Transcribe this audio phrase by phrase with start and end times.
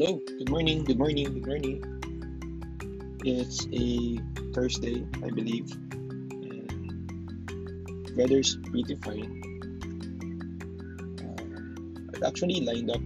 [0.00, 0.16] hello.
[0.38, 0.82] Good morning.
[0.82, 1.28] Good morning.
[1.28, 1.84] Good morning.
[3.22, 4.16] It's a
[4.54, 5.70] Thursday, I believe.
[6.40, 9.44] And weather's pretty fine.
[11.20, 13.02] Uh, I've actually lined up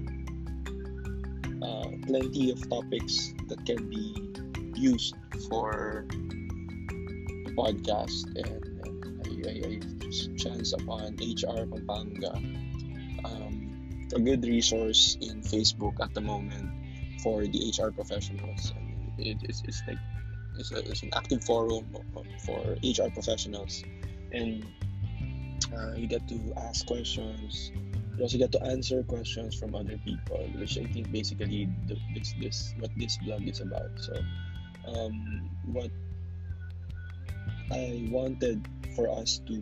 [1.66, 4.14] uh, plenty of topics that can be
[4.76, 5.16] used
[5.50, 12.38] for the podcast, and, and I, I, I chance upon HR Pampanga.
[13.26, 16.70] Um, a good resource in Facebook at the moment
[17.24, 18.74] for the HR professionals.
[19.18, 19.98] It, it's, it's like
[20.58, 21.86] it's, a, it's an active forum
[22.44, 23.82] for HR professionals,
[24.32, 24.64] and
[25.74, 27.72] uh, you get to ask questions.
[28.16, 32.74] You also get to answer questions from other people, which I think basically this this
[32.78, 33.90] what this blog is about.
[33.96, 34.14] So,
[34.94, 35.90] um, what
[37.72, 39.56] I wanted for us to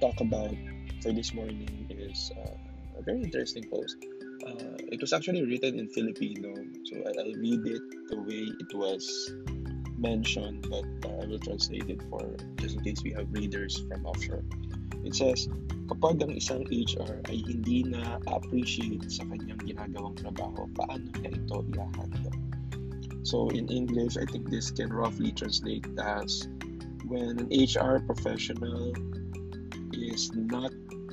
[0.00, 0.56] talk about
[1.02, 2.32] for this morning is.
[2.34, 2.56] Uh,
[2.98, 3.96] a very interesting post.
[4.44, 6.52] Uh, it was actually written in Filipino,
[6.84, 9.32] so I'll read it the way it was
[9.98, 14.04] mentioned, but uh, I will translate it for just in case we have readers from
[14.04, 14.44] offshore.
[15.04, 15.48] It says,
[15.88, 21.62] kapag ang isang HR ay hindi na appreciate sa kanyang ginagawang trabaho, paano niya ito
[21.72, 22.34] i-handle?
[23.22, 26.46] So in English, I think this can roughly translate as
[27.06, 28.94] when an HR professional
[29.94, 30.70] is not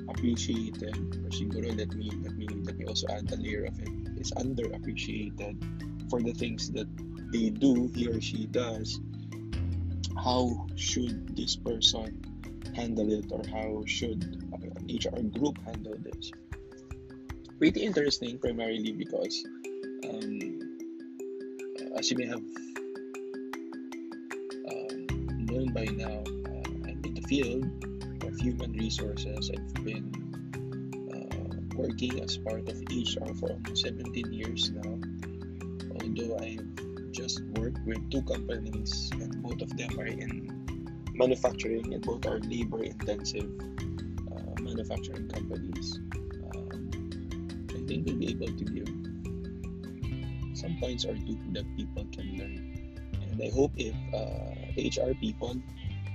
[0.10, 2.12] appreciated or siguro let me
[2.64, 6.88] let me also add a layer of it is underappreciated for the things that
[7.32, 9.00] they do he or she does
[10.24, 12.22] how should this person
[12.76, 16.32] handle it or how should an HR group handle this
[17.58, 19.46] pretty interesting primarily because
[20.10, 20.60] um,
[21.98, 22.44] as you may have
[24.70, 25.08] um,
[25.46, 27.66] known by now uh, I'm in the field
[28.24, 29.52] of human resources.
[29.54, 30.23] I've been
[31.76, 35.00] working as part of HR for almost 17 years now.
[36.02, 40.50] Although I've just worked with two companies, and both of them are in
[41.14, 43.50] manufacturing, and both are labor intensive
[44.32, 46.00] uh, manufacturing companies.
[46.56, 46.90] Um,
[47.70, 48.90] I think we'll be able to give
[50.58, 52.56] some points or two that people can learn.
[53.22, 55.56] And I hope if uh, HR people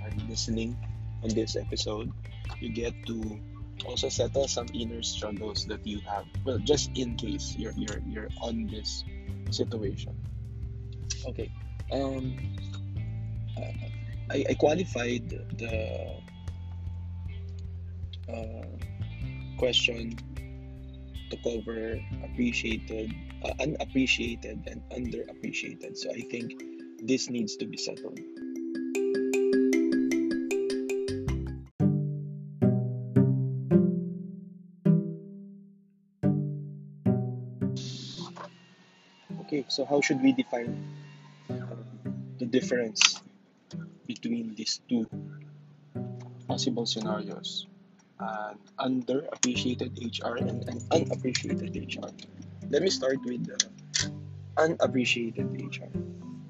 [0.03, 0.77] are listening
[1.23, 2.13] on this episode,
[2.61, 3.39] you get to
[3.85, 6.27] also settle some inner struggles that you have.
[6.45, 9.05] Well, just in case you're you're you're on this
[9.51, 10.17] situation.
[11.27, 11.51] Okay.
[11.93, 12.37] Um,
[14.31, 16.21] I, I qualified the
[18.29, 18.67] uh,
[19.59, 20.15] question
[21.31, 23.15] to cover appreciated,
[23.45, 25.97] uh, unappreciated, and underappreciated.
[25.97, 26.63] So I think
[27.03, 28.19] this needs to be settled.
[39.69, 40.73] So how should we define
[41.51, 41.77] uh,
[42.39, 43.21] the difference
[44.07, 45.07] between these two
[46.49, 47.67] possible scenarios?
[48.19, 52.11] An underappreciated HR and an unappreciated HR.
[52.69, 53.59] Let me start with the
[54.57, 55.93] unappreciated HR.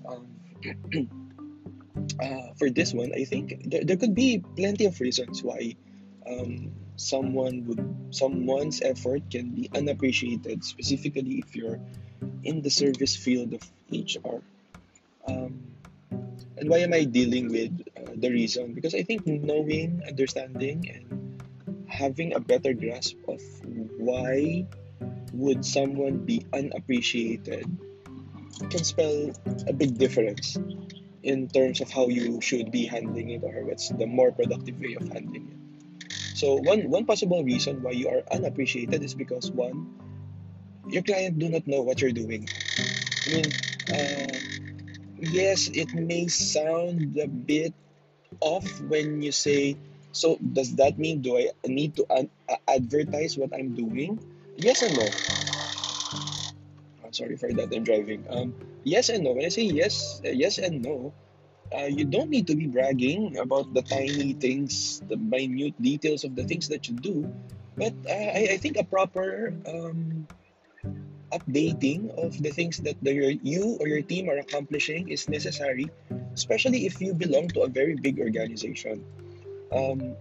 [0.08, 0.26] Um,
[2.22, 5.76] uh, for this one, I think there, there could be plenty of reasons why
[6.26, 11.78] um, someone would someone's effort can be unappreciated, specifically if you're
[12.42, 14.40] in the service field of HR.
[15.26, 15.62] Um,
[16.56, 18.74] and why am I dealing with uh, the reason?
[18.74, 21.42] Because I think knowing, understanding, and
[21.86, 23.40] having a better grasp of
[23.98, 24.66] why
[25.32, 27.66] would someone be unappreciated
[28.70, 29.30] can spell
[29.66, 30.58] a big difference
[31.22, 34.96] in terms of how you should be handling it or what's the more productive way
[34.98, 35.58] of handling it.
[36.36, 39.90] So one one possible reason why you are unappreciated is because one,
[40.86, 42.48] your client do not know what you're doing.
[42.78, 43.52] I mean,
[43.90, 44.38] uh,
[45.18, 47.74] yes, it may sound a bit
[48.40, 49.76] off when you say,
[50.12, 52.30] so does that mean do I need to ad-
[52.66, 54.18] advertise what I'm doing?
[54.56, 55.08] Yes and no.
[57.04, 57.72] I'm sorry for that.
[57.74, 58.24] I'm driving.
[58.28, 58.54] Um,
[58.84, 59.32] yes and no.
[59.32, 61.12] When I say yes, uh, yes and no,
[61.72, 66.34] uh, you don't need to be bragging about the tiny things, the minute details of
[66.36, 67.32] the things that you do.
[67.76, 70.26] But uh, I, I think a proper um,
[71.32, 75.90] updating of the things that the, your, you or your team are accomplishing is necessary,
[76.32, 79.04] especially if you belong to a very big organization.
[79.72, 80.16] Um,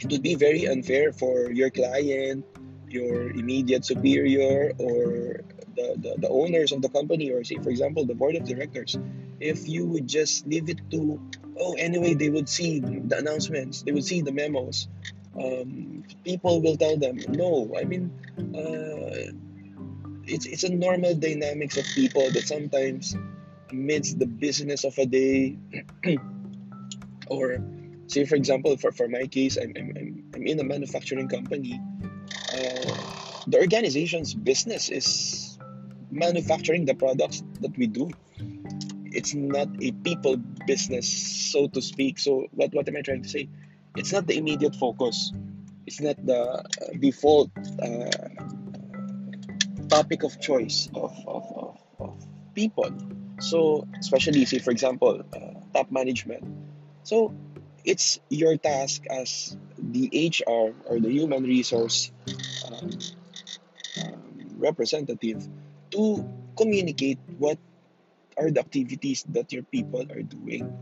[0.00, 2.44] it would be very unfair for your client,
[2.88, 5.42] your immediate superior, or
[5.74, 8.98] the, the, the owners of the company, or say, for example, the board of directors,
[9.40, 11.20] if you would just leave it to,
[11.58, 14.88] oh, anyway, they would see the announcements, they would see the memos.
[15.34, 18.12] Um, people will tell them, no, I mean,
[18.54, 19.32] uh,
[20.32, 23.16] it's it's a normal dynamics of people that sometimes
[23.70, 25.58] amidst the business of a day
[27.28, 27.58] or
[28.06, 31.80] say for example for, for my case I'm, I'm, I'm in a manufacturing company
[32.52, 33.12] uh,
[33.46, 35.58] the organization's business is
[36.10, 38.10] manufacturing the products that we do.
[39.12, 40.36] It's not a people
[40.66, 41.08] business
[41.52, 42.18] so to speak.
[42.18, 43.48] So what, what am i trying to say?
[43.96, 45.32] It's not the immediate focus.
[45.86, 46.62] It's not the uh,
[46.98, 47.50] default
[47.82, 48.41] uh,
[49.92, 52.16] topic of choice of, of, of, of
[52.54, 52.88] people.
[53.40, 56.48] So especially say for example uh, top management.
[57.04, 57.34] So
[57.84, 62.10] it's your task as the hr or the human resource
[62.64, 62.88] um,
[64.00, 64.22] um,
[64.56, 65.44] representative
[65.90, 66.24] to
[66.56, 67.58] communicate what
[68.38, 70.72] are the activities that your people are doing.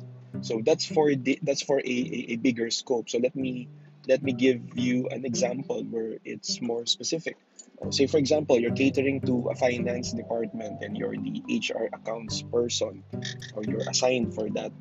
[0.42, 3.10] So that's for the, that's for a, a, a bigger scope.
[3.10, 3.66] So let me
[4.10, 7.38] let me give you an example where it's more specific.
[7.94, 13.06] Say for example you're catering to a finance department and you're the hr accounts person
[13.54, 14.74] or you're assigned for that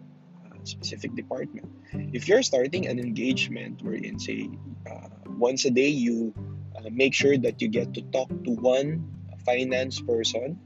[0.43, 1.69] uh, specific department.
[1.93, 4.49] If you're starting an engagement wherein say
[4.89, 6.33] uh, once a day you
[6.75, 9.05] uh, make sure that you get to talk to one
[9.45, 10.59] finance person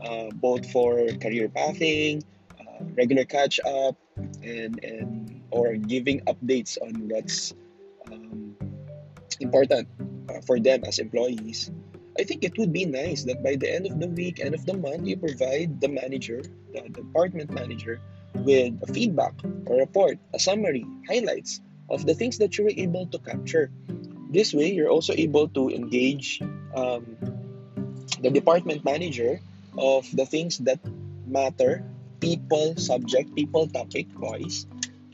[0.00, 2.22] uh, both for career pathing,
[2.60, 3.96] uh, regular catch up,
[4.42, 7.52] and and or giving updates on what's
[8.12, 8.56] um,
[9.40, 9.88] important
[10.28, 11.70] uh, for them as employees.
[12.18, 14.66] I think it would be nice that by the end of the week, end of
[14.66, 16.42] the month, you provide the manager,
[16.74, 18.00] the department manager,
[18.34, 19.34] with a feedback
[19.66, 23.70] or report, a summary, highlights of the things that you were able to capture.
[24.30, 26.42] This way, you're also able to engage
[26.74, 27.16] um,
[28.20, 29.40] the department manager
[29.78, 30.78] of the things that
[31.26, 31.82] matter
[32.20, 34.66] people subject people topic voice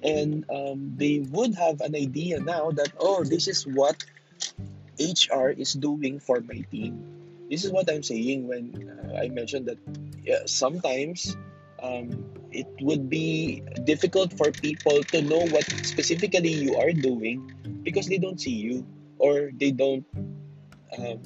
[0.03, 4.05] and um, they would have an idea now that oh this is what
[4.99, 9.67] hr is doing for my team this is what i'm saying when uh, i mentioned
[9.67, 9.79] that
[10.27, 11.37] yeah, sometimes
[11.83, 12.11] um,
[12.51, 17.53] it would be difficult for people to know what specifically you are doing
[17.83, 18.85] because they don't see you
[19.19, 20.05] or they don't
[20.99, 21.23] um,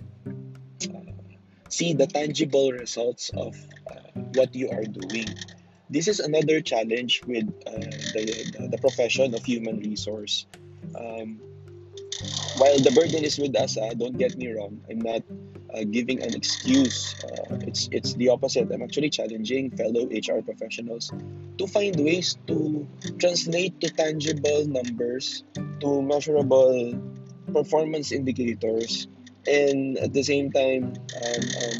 [1.70, 3.56] see the tangible results of
[3.90, 3.94] uh,
[4.34, 5.28] what you are doing.
[5.90, 7.82] This is another challenge with uh,
[8.14, 10.46] the, the profession of human resource.
[10.94, 11.42] Um,
[12.58, 15.22] while the burden is with us, uh, don't get me wrong, I'm not
[15.74, 17.14] uh, giving an excuse.
[17.26, 18.70] Uh, it's it's the opposite.
[18.70, 21.10] I'm actually challenging fellow HR professionals
[21.58, 22.86] to find ways to
[23.18, 25.42] translate to tangible numbers,
[25.80, 26.94] to measurable
[27.52, 29.08] performance indicators
[29.46, 31.76] and at the same time um, um,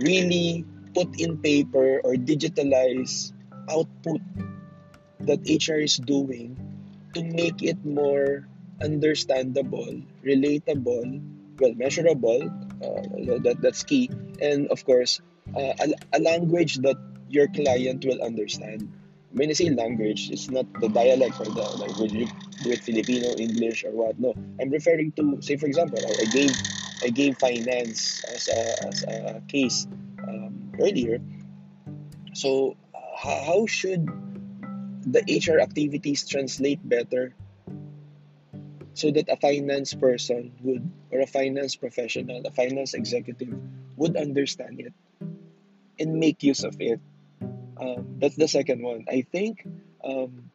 [0.00, 0.64] really
[0.94, 3.32] put in paper or digitalize
[3.70, 4.20] output
[5.20, 6.58] that HR is doing
[7.14, 8.46] to make it more
[8.82, 11.22] understandable, relatable,
[11.60, 12.48] well, measurable.
[12.80, 14.08] Uh, that that's key,
[14.40, 15.20] and of course,
[15.54, 15.86] uh, a,
[16.16, 16.96] a language that
[17.28, 18.88] your client will understand.
[19.32, 22.12] When I say language, it's not the dialect or the language.
[22.12, 22.26] You
[22.64, 24.18] do it Filipino, English, or what?
[24.18, 26.56] No, I'm referring to say, for example, I, I gave
[27.04, 29.86] I gave finance as a, as a case
[30.26, 31.20] um, earlier.
[32.32, 32.76] So,
[33.20, 34.08] how should
[35.04, 37.36] the HR activities translate better
[38.94, 43.52] so that a finance person would, or a finance professional, a finance executive
[43.96, 44.94] would understand it
[45.98, 47.00] and make use of it?
[47.76, 49.04] Um, that's the second one.
[49.08, 49.68] I think
[50.02, 50.50] um,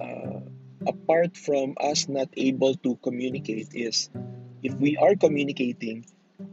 [0.00, 0.40] uh,
[0.88, 4.08] apart from us not able to communicate is
[4.62, 6.06] if we are communicating,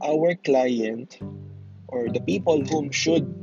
[0.03, 1.19] our client
[1.87, 3.40] or the people whom should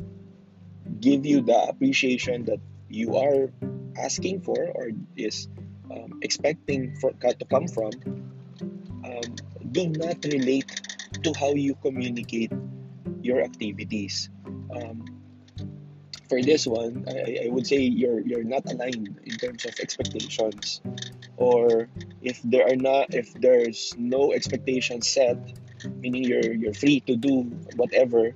[1.00, 3.50] give you the appreciation that you are
[3.98, 5.48] asking for or is
[5.90, 7.90] um, expecting for to come from
[9.04, 9.28] um,
[9.72, 10.80] do not relate
[11.22, 12.52] to how you communicate
[13.22, 14.30] your activities.
[14.74, 15.04] Um,
[16.28, 20.82] for this one I, I would say you're you're not aligned in terms of expectations
[21.36, 21.88] or
[22.20, 25.38] if there are not if there's no expectation set
[25.96, 28.34] meaning you're you're free to do whatever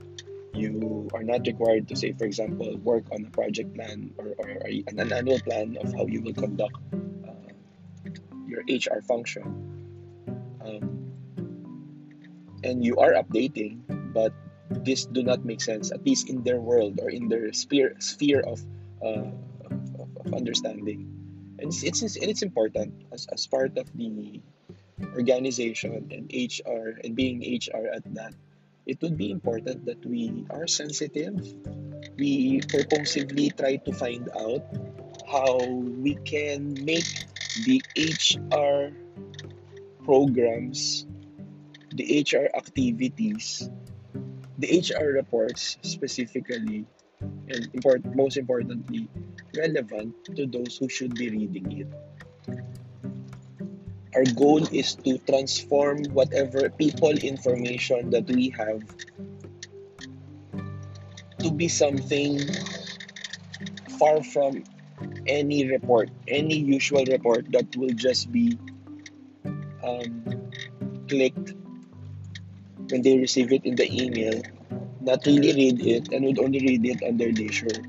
[0.62, 4.48] you are not required to say for example work on a project plan or, or
[4.48, 8.10] an, an annual plan of how you will conduct uh,
[8.46, 9.44] your hr function.
[10.62, 10.86] Um,
[12.62, 13.82] and you are updating
[14.14, 14.32] but
[14.70, 18.40] this do not make sense at least in their world or in their sphere sphere
[18.40, 18.62] of,
[19.02, 19.34] uh,
[19.66, 21.10] of, of understanding.
[21.58, 24.40] And it's, it's, it's important as, as part of the
[25.14, 28.34] organization and HR and being HR at that
[28.86, 31.38] it would be important that we are sensitive
[32.18, 34.62] we purposively try to find out
[35.30, 35.56] how
[36.02, 37.08] we can make
[37.64, 38.92] the HR
[40.04, 41.06] programs
[41.94, 43.70] the HR activities
[44.58, 46.86] the HR reports specifically
[47.20, 49.08] and import, most importantly
[49.56, 51.88] relevant to those who should be reading it.
[54.14, 58.84] Our goal is to transform whatever people information that we have
[61.38, 62.38] to be something
[63.98, 64.64] far from
[65.26, 68.58] any report, any usual report that will just be
[69.82, 70.22] um,
[71.08, 71.54] clicked
[72.90, 74.42] when they receive it in the email,
[75.00, 77.80] not really read it, and would only read it under leisure.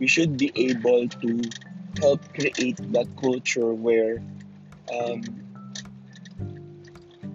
[0.00, 1.40] We should be able to
[2.00, 4.22] help create that culture where
[4.90, 5.22] um,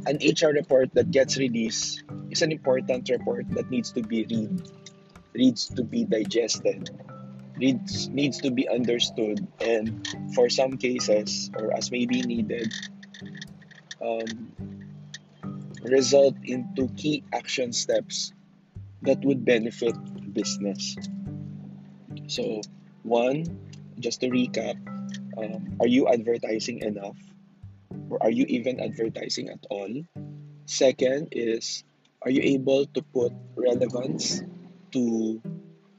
[0.07, 4.63] an HR report that gets released is an important report that needs to be read,
[5.35, 6.89] needs to be digested,
[7.57, 12.71] needs needs to be understood, and for some cases, or as may be needed,
[13.99, 14.55] um,
[15.83, 18.31] result into key action steps
[19.03, 19.95] that would benefit
[20.33, 20.95] business.
[22.27, 22.61] So,
[23.03, 23.43] one,
[23.99, 24.79] just to recap,
[25.37, 27.17] um, are you advertising enough?
[28.09, 29.91] Or are you even advertising at all?
[30.65, 31.83] Second is,
[32.21, 34.41] are you able to put relevance
[34.91, 35.41] to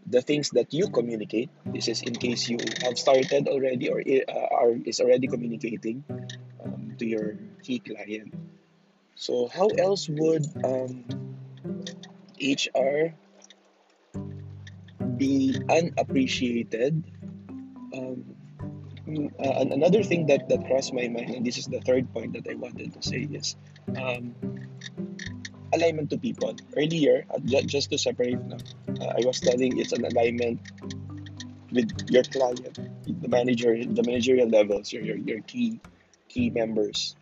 [0.06, 1.50] the things that you communicate?
[1.66, 6.04] This is in case you have started already or uh, are is already communicating
[6.64, 8.34] um, to your key client.
[9.14, 11.04] So how else would um,
[12.40, 13.12] HR
[15.18, 17.04] be unappreciated?
[17.92, 18.37] Um,
[19.08, 22.46] uh, another thing that, that crossed my mind, and this is the third point that
[22.50, 23.56] I wanted to say, is
[23.96, 24.34] um,
[25.72, 26.54] alignment to people.
[26.76, 28.38] Earlier, uh, just to separate,
[29.00, 30.60] uh, I was telling it's an alignment
[31.72, 35.80] with your client, the manager, the managerial levels, your, your, your key
[36.28, 37.16] key members,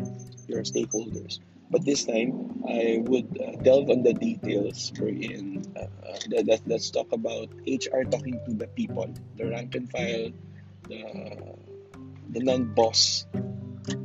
[0.48, 1.38] your stakeholders.
[1.70, 5.86] But this time, I would uh, delve on the details wherein uh,
[6.30, 10.30] that, that, let's talk about HR talking to the people, the rank and file,
[10.88, 11.56] the,
[12.36, 13.24] the non-boss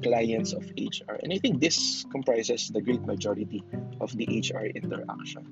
[0.03, 1.19] clients of HR.
[1.19, 3.61] And I think this comprises the great majority
[3.99, 5.43] of the HR interaction.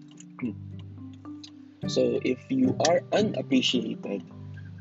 [1.87, 4.23] so if you are unappreciated,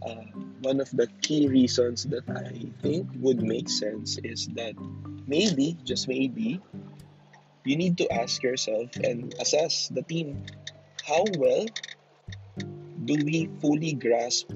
[0.06, 0.30] uh,
[0.62, 4.74] one of the key reasons that I think would make sense is that
[5.26, 6.60] maybe, just maybe,
[7.64, 10.46] you need to ask yourself and assess the team
[11.02, 11.66] how well
[13.04, 14.50] do we fully grasp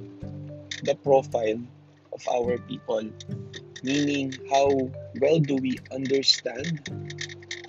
[0.84, 1.58] the profile
[2.12, 3.02] of our people
[3.82, 4.68] meaning how
[5.20, 6.80] well do we understand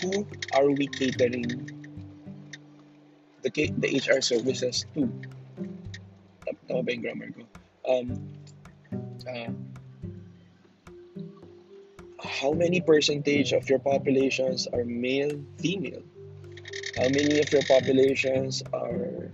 [0.01, 1.47] who are we catering
[3.41, 5.09] the, the HR services to
[6.67, 7.43] tama ba yung grammar ko
[7.83, 8.07] um,
[9.27, 9.51] uh,
[12.23, 16.01] how many percentage of your populations are male, female?
[16.97, 19.31] How many of your populations are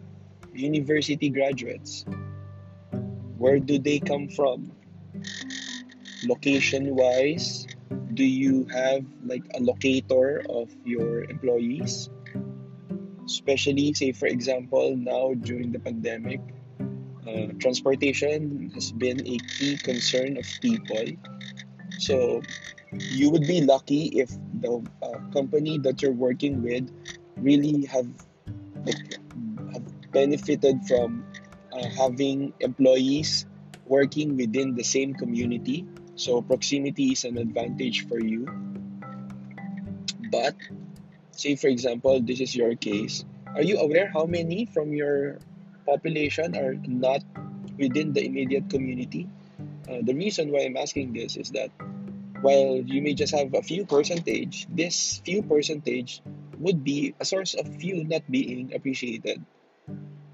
[0.54, 2.06] university graduates?
[3.38, 4.72] Where do they come from?
[6.24, 7.68] Location wise,
[8.14, 12.10] do you have like a locator of your employees?
[13.26, 16.42] Especially, say, for example, now during the pandemic,
[17.28, 21.06] uh, transportation has been a key concern of people.
[22.00, 22.42] So,
[22.92, 26.90] you would be lucky if the uh, company that you're working with
[27.38, 28.08] really have
[28.86, 29.20] like,
[29.72, 31.24] have benefited from
[31.72, 33.46] uh, having employees
[33.86, 35.86] working within the same community
[36.20, 38.44] so proximity is an advantage for you.
[40.28, 40.60] But
[41.32, 43.24] say for example this is your case.
[43.56, 45.40] Are you aware how many from your
[45.88, 47.24] population are not
[47.80, 49.32] within the immediate community?
[49.88, 51.72] Uh, the reason why i'm asking this is that
[52.42, 56.22] while you may just have a few percentage, this few percentage
[56.60, 59.44] would be a source of few not being appreciated.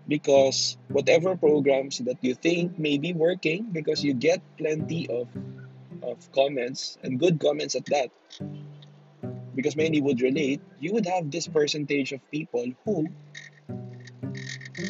[0.08, 5.30] Because whatever programs that you think may be working, because you get plenty of,
[6.06, 8.10] of comments and good comments at that,
[9.56, 13.08] because many would relate, you would have this percentage of people who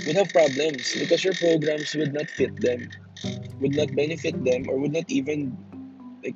[0.05, 2.89] would have problems because your programs would not fit them,
[3.59, 5.57] would not benefit them, or would not even
[6.23, 6.35] like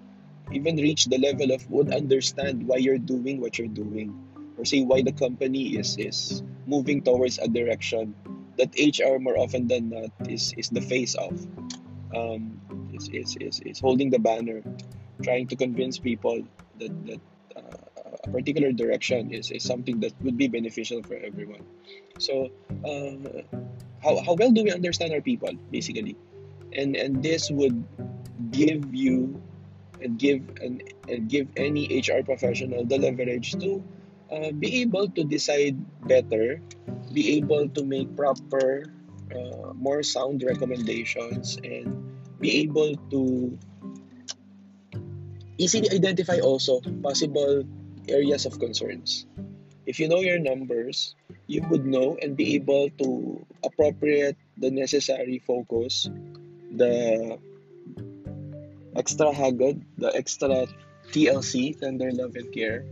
[0.51, 4.13] even reach the level of would understand why you're doing what you're doing
[4.57, 8.13] or say why the company is is moving towards a direction
[8.57, 11.33] that HR more often than not is is the face of.
[12.13, 12.59] Um,
[12.99, 14.61] is, is, is, is holding the banner
[15.23, 16.43] trying to convince people
[16.79, 17.21] that, that
[17.55, 17.61] uh,
[18.23, 21.63] a particular direction is, is something that would be beneficial for everyone.
[22.19, 22.49] So
[22.85, 23.41] uh,
[24.03, 26.15] how, how well do we understand our people basically?
[26.71, 27.83] And and this would
[28.51, 29.41] give you
[30.01, 33.83] and give and, and give any HR professional the leverage to
[34.31, 35.75] uh, be able to decide
[36.07, 36.61] better,
[37.13, 38.85] be able to make proper,
[39.33, 43.57] uh, more sound recommendations, and be able to
[45.59, 47.63] easily identify also possible
[48.07, 49.27] areas of concerns.
[49.85, 51.15] If you know your numbers,
[51.47, 56.07] you would know and be able to appropriate the necessary focus,
[56.71, 57.37] the
[58.95, 60.67] extra hagod, the extra
[61.11, 62.85] TLC, tender love and care,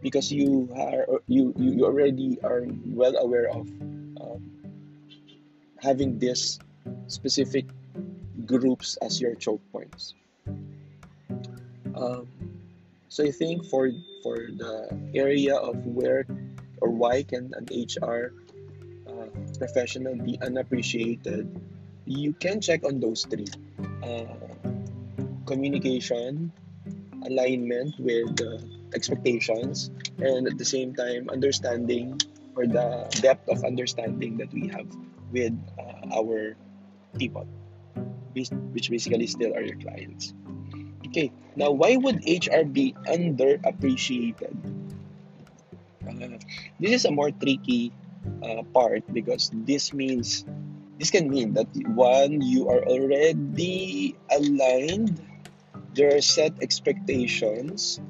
[0.00, 3.66] because you are you you already are well aware of
[4.22, 4.40] um,
[5.82, 6.58] having this
[7.08, 7.66] specific
[8.46, 10.14] groups as your choke points.
[11.94, 12.28] Um,
[13.08, 13.90] so I think for
[14.22, 16.26] for the area of where
[16.80, 18.34] or why can an HR
[19.06, 21.46] uh, professional be unappreciated,
[22.04, 23.46] you can check on those three:
[24.02, 24.34] uh,
[25.46, 26.50] communication,
[27.22, 28.58] alignment with the
[28.94, 32.18] expectations, and at the same time understanding
[32.56, 34.86] or the depth of understanding that we have
[35.30, 36.56] with uh, our
[37.18, 37.46] people,
[38.34, 40.34] which basically still are your clients.
[41.06, 44.54] Okay, now why would HR be underappreciated?
[46.04, 46.38] Uh,
[46.78, 47.92] this is a more tricky
[48.42, 50.44] uh, part because this means
[50.98, 55.20] this can mean that one you are already aligned
[55.94, 58.00] there are set expectations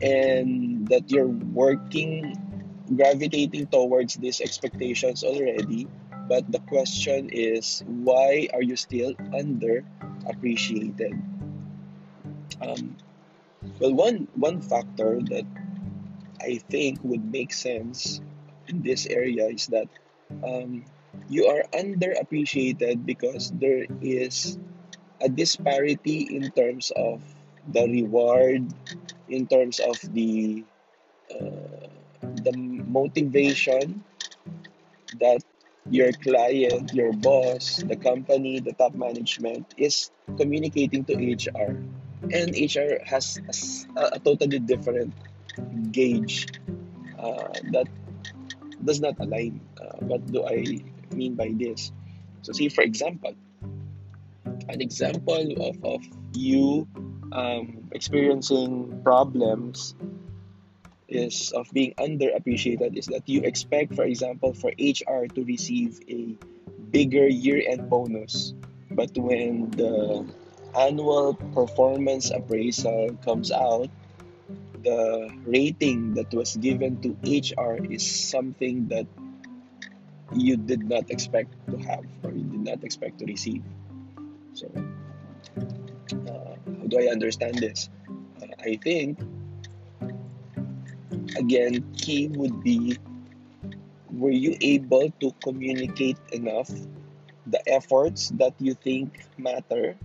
[0.00, 2.36] and that you're working
[2.96, 5.86] gravitating towards these expectations already
[6.28, 11.16] but the question is why are you still underappreciated?
[12.60, 12.96] Um,
[13.80, 15.46] well, one one factor that
[16.40, 18.20] I think would make sense
[18.68, 19.88] in this area is that
[20.44, 20.84] um,
[21.28, 24.58] you are underappreciated because there is
[25.20, 27.22] a disparity in terms of
[27.72, 28.68] the reward,
[29.28, 30.64] in terms of the
[31.32, 31.88] uh,
[32.44, 32.52] the
[32.86, 34.04] motivation
[35.20, 35.42] that
[35.90, 41.80] your client, your boss, the company, the top management is communicating to HR
[42.22, 43.38] and HR has
[43.96, 45.14] a, a totally different
[45.92, 46.46] gauge
[47.18, 47.86] uh, that
[48.84, 49.60] does not align.
[49.80, 50.82] Uh, what do I
[51.14, 51.92] mean by this?
[52.42, 53.34] So, see, for example,
[54.68, 56.02] an example of, of
[56.34, 56.86] you
[57.32, 59.94] um, experiencing problems
[61.08, 66.36] is of being underappreciated is that you expect, for example, for HR to receive a
[66.90, 68.54] bigger year-end bonus,
[68.90, 70.24] but when the
[70.76, 73.88] annual performance appraisal comes out,
[74.84, 79.06] the rating that was given to HR is something that
[80.36, 83.62] you did not expect to have or you did not expect to receive.
[84.52, 84.68] So,
[85.56, 87.88] uh, how do I understand this?
[88.40, 89.18] Uh, I think,
[91.38, 92.98] again, key would be
[94.10, 96.70] were you able to communicate enough
[97.46, 99.96] the efforts that you think matter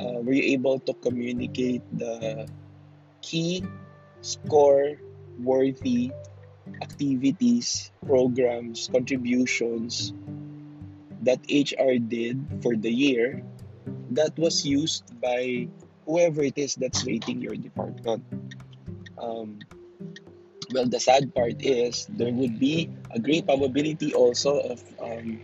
[0.00, 2.48] uh, were you able to communicate the
[3.22, 3.64] key
[4.22, 4.98] score
[5.38, 6.10] worthy
[6.82, 10.12] activities, programs, contributions
[11.22, 13.42] that HR did for the year
[14.10, 15.68] that was used by
[16.06, 18.24] whoever it is that's rating your department.
[19.18, 19.58] Um,
[20.72, 25.40] well, the sad part is there would be a great probability also of um,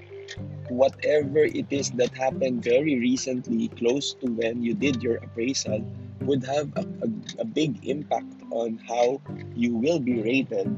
[0.68, 5.84] whatever it is that happened very recently, close to when you did your appraisal,
[6.20, 7.08] would have a, a,
[7.40, 9.20] a big impact on how
[9.54, 10.68] you will be rated.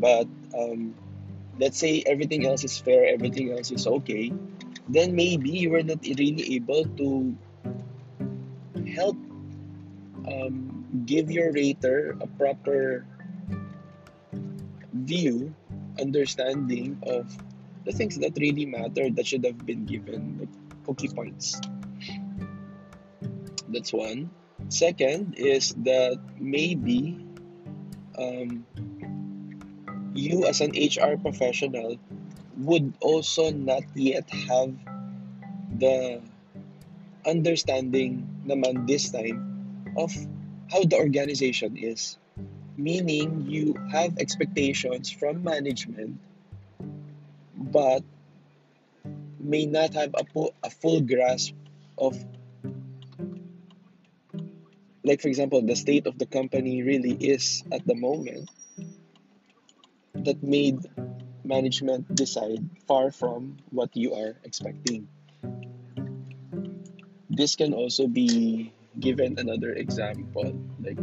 [0.00, 0.94] But um,
[1.58, 4.32] let's say everything else is fair, everything else is okay,
[4.88, 7.36] then maybe you were not really able to
[8.94, 9.16] help
[10.26, 13.04] um, give your rater a proper
[15.06, 15.54] view,
[16.00, 17.30] understanding of
[17.86, 21.60] the things that really matter that should have been given like cookie points.
[23.70, 24.30] That's one.
[24.68, 27.22] Second is that maybe
[28.18, 28.66] um,
[30.14, 31.98] you as an HR professional
[32.58, 34.74] would also not yet have
[35.78, 36.22] the
[37.26, 40.10] understanding naman this time of
[40.70, 42.18] how the organization is.
[42.76, 46.20] Meaning you have expectations from management
[47.56, 48.02] but
[49.40, 51.54] may not have a, po- a full grasp
[51.96, 52.16] of
[55.04, 58.50] like for example the state of the company really is at the moment
[60.14, 60.78] that made
[61.44, 65.06] management decide far from what you are expecting.
[67.30, 70.98] This can also be given another example like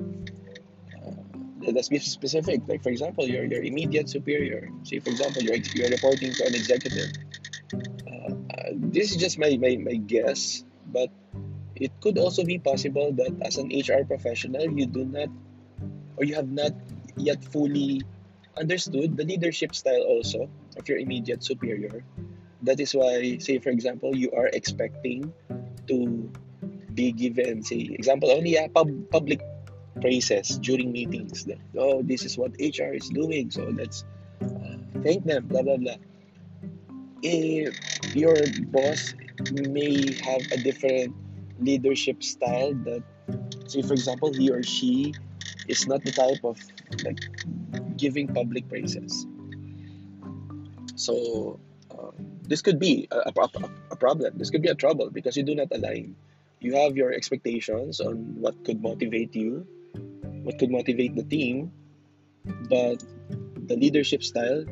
[1.72, 2.62] let's be specific.
[2.68, 4.70] Like for example, your your immediate superior.
[4.84, 7.12] Say for example, you're you're reporting to an executive.
[7.74, 11.10] Uh, uh, this is just my, my my guess, but
[11.76, 15.30] it could also be possible that as an HR professional, you do not
[16.18, 16.74] or you have not
[17.18, 18.02] yet fully
[18.58, 22.06] understood the leadership style also of your immediate superior.
[22.62, 25.34] That is why, say for example, you are expecting
[25.88, 26.32] to
[26.94, 29.42] be given, say, example only a pub- public
[30.02, 31.46] praises during meetings.
[31.46, 34.06] That oh this is what HR is doing so let's
[34.42, 35.98] uh, thank them blah blah blah.
[37.22, 37.78] If
[38.16, 38.36] your
[38.68, 39.14] boss
[39.52, 41.16] may have a different
[41.60, 43.04] leadership style that
[43.68, 45.14] say for example he or she
[45.68, 46.60] is not the type of
[47.04, 47.20] like
[47.98, 49.26] giving public praises.
[50.96, 51.60] So
[51.92, 52.12] uh,
[52.44, 53.34] this could be a, a,
[53.92, 54.38] a problem.
[54.38, 56.16] This could be a trouble because you do not align.
[56.60, 59.68] You have your expectations on what could motivate you
[60.44, 61.72] what could motivate the team,
[62.70, 63.04] but
[63.68, 64.64] the leadership style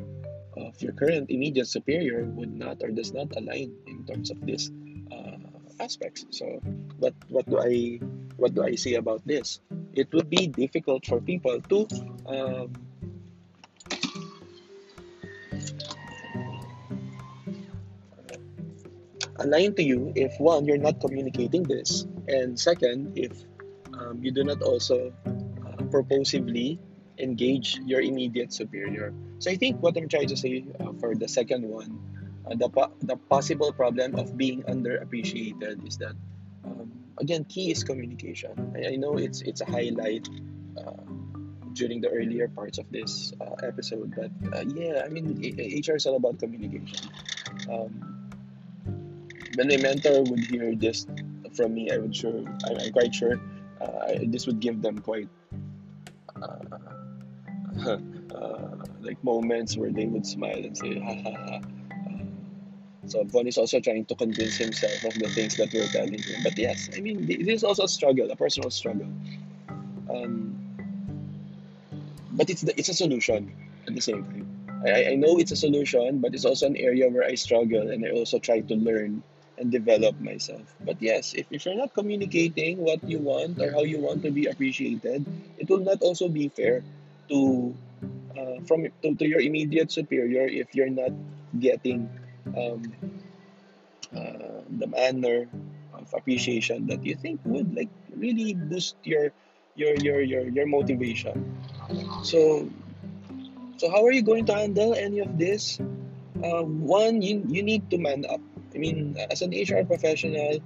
[0.56, 4.70] of your current immediate superior would not or does not align in terms of this
[5.10, 5.40] uh,
[5.80, 6.24] aspects.
[6.30, 6.60] So,
[6.98, 7.98] what what do I
[8.36, 9.60] what do I say about this?
[9.94, 11.88] It would be difficult for people to
[12.28, 12.72] um,
[19.36, 23.32] align to you if one you're not communicating this, and second if
[23.96, 25.12] um, you do not also
[25.92, 26.80] purposively
[27.18, 29.12] engage your immediate superior.
[29.38, 32.00] So I think what I'm trying to say uh, for the second one,
[32.48, 36.16] uh, the, po- the possible problem of being underappreciated is that
[36.64, 38.72] um, again key is communication.
[38.74, 40.26] I, I, know it's it's a highlight
[40.78, 41.04] uh,
[41.74, 46.06] during the earlier parts of this uh, episode, but uh, yeah, I mean HR is
[46.06, 47.10] all about communication.
[47.70, 48.30] Um,
[49.54, 51.06] when a mentor would hear this
[51.54, 53.38] from me, I would sure I'm, I'm quite sure
[53.82, 55.28] uh, this would give them quite
[56.42, 57.98] uh,
[58.34, 61.60] uh, like moments where they would smile and say, ha ha ha.
[63.06, 66.42] So Von is also trying to convince himself of the things that we're telling him.
[66.42, 69.08] But yes, I mean, this is also a struggle, a personal struggle.
[70.08, 70.56] Um,
[72.32, 73.52] but it's the, it's a solution
[73.86, 74.46] at the same time.
[74.86, 78.06] I, I know it's a solution, but it's also an area where I struggle and
[78.06, 79.22] I also try to learn
[79.58, 80.74] and develop myself.
[80.80, 84.30] But yes, if, if you're not communicating what you want or how you want to
[84.30, 85.26] be appreciated,
[85.62, 86.82] it will not also be fair
[87.30, 87.70] to
[88.34, 91.14] uh, from to, to your immediate superior if you're not
[91.54, 92.10] getting
[92.58, 92.82] um,
[94.10, 95.46] uh, the manner
[95.94, 99.30] of appreciation that you think would like really boost your
[99.78, 101.38] your your your, your motivation.
[102.26, 102.66] So
[103.78, 105.78] so how are you going to handle any of this?
[106.42, 108.42] Um, one, you, you need to man up
[108.74, 110.60] I mean, as an HR professional,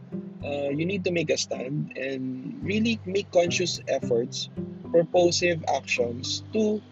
[0.44, 4.48] uh, you need to make a stand and really make conscious efforts,
[4.86, 6.82] purposive actions to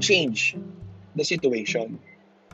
[0.00, 0.56] change
[1.14, 1.98] the situation.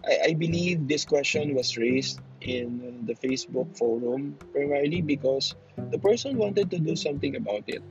[0.05, 5.55] I, I believe this question was raised in the Facebook forum primarily because
[5.91, 7.83] the person wanted to do something about it.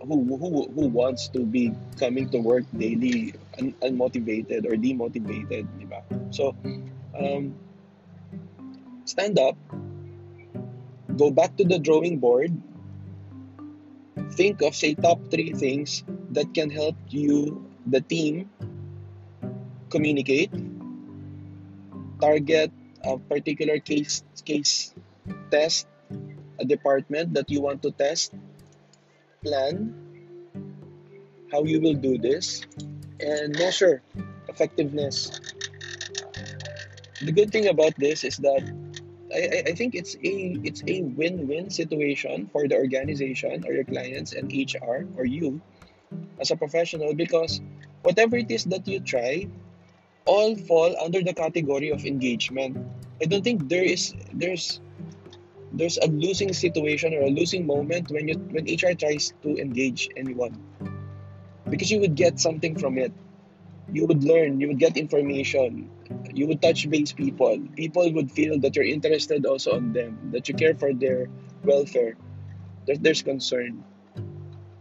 [0.00, 5.66] Who, who, who wants to be coming to work daily un- unmotivated or demotivated?
[6.30, 6.54] So,
[7.18, 7.54] um,
[9.04, 9.56] stand up,
[11.16, 12.54] go back to the drawing board,
[14.36, 18.50] think of, say, top three things that can help you, the team,
[19.88, 20.52] communicate,
[22.20, 22.70] target
[23.04, 24.92] a particular case, case
[25.50, 25.88] test,
[26.60, 28.34] a department that you want to test,
[29.42, 29.94] plan
[31.52, 32.62] how you will do this,
[33.20, 34.02] and measure
[34.48, 35.40] effectiveness.
[37.22, 38.66] The good thing about this is that
[39.36, 44.32] I, I think it's a it's a win-win situation for the organization or your clients
[44.32, 45.60] and HR or you
[46.40, 47.60] as a professional because
[48.02, 49.46] whatever it is that you try
[50.24, 52.76] all fall under the category of engagement.
[53.20, 54.80] I don't think there is there's
[55.72, 60.08] there's a losing situation or a losing moment when you when HR tries to engage
[60.16, 60.56] anyone
[61.68, 63.12] because you would get something from it
[63.92, 65.90] you would learn, you would get information,
[66.36, 67.56] you would touch base people.
[67.74, 71.28] People would feel that you're interested also on them, that you care for their
[71.64, 72.14] welfare,
[72.86, 73.82] that there's concern.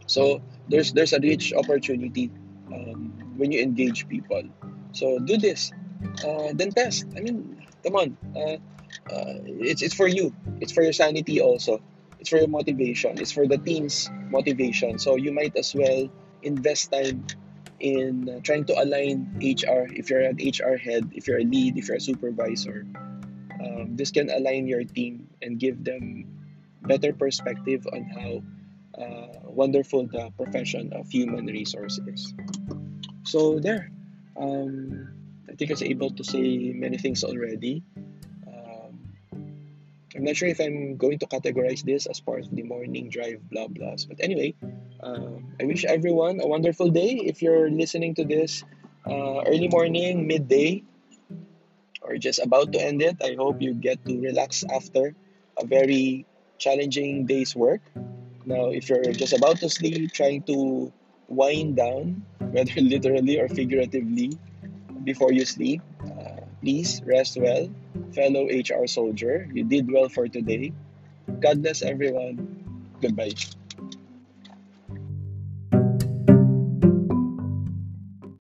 [0.05, 2.29] So there's there's a rich opportunity
[2.67, 4.43] um, when you engage people.
[4.91, 5.71] So do this,
[6.27, 7.07] uh, then test.
[7.15, 8.59] I mean, come on, uh,
[9.07, 10.35] uh, it's it's for you.
[10.59, 11.79] It's for your sanity also.
[12.19, 13.15] It's for your motivation.
[13.17, 14.99] It's for the team's motivation.
[14.99, 16.11] So you might as well
[16.43, 17.25] invest time
[17.79, 19.87] in uh, trying to align HR.
[19.91, 22.85] If you're an HR head, if you're a lead, if you're a supervisor,
[23.59, 26.25] um, this can align your team and give them
[26.81, 28.43] better perspective on how
[29.01, 31.99] uh, wonderful the profession of human resources.
[32.07, 32.33] Is.
[33.23, 33.91] So there,
[34.37, 35.09] um,
[35.49, 37.83] I think I was able to say many things already.
[38.47, 38.99] Um,
[40.15, 43.41] I'm not sure if I'm going to categorize this as part of the morning drive
[43.49, 44.55] blah blahs, but anyway,
[45.05, 47.21] um, I wish everyone a wonderful day.
[47.21, 48.65] If you're listening to this
[49.05, 50.83] uh, early morning, midday,
[52.01, 55.13] or just about to end it, I hope you get to relax after
[55.57, 56.25] a very
[56.57, 57.81] challenging day's work.
[58.45, 60.91] Now, if you're just about to sleep, trying to
[61.29, 64.37] wind down, whether literally or figuratively,
[65.03, 67.69] before you sleep, uh, please rest well.
[68.13, 70.73] Fellow HR soldier, you did well for today.
[71.39, 72.41] God bless everyone.
[73.01, 73.33] Goodbye.